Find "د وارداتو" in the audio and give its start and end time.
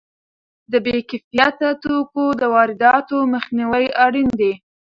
2.39-3.17